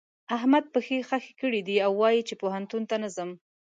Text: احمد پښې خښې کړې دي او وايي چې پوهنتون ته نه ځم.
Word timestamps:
احمد 0.35 0.65
پښې 0.73 0.97
خښې 1.07 1.33
کړې 1.41 1.61
دي 1.67 1.75
او 1.85 1.91
وايي 2.01 2.21
چې 2.27 2.33
پوهنتون 2.41 2.83
ته 2.89 2.95
نه 3.03 3.09
ځم. 3.15 3.29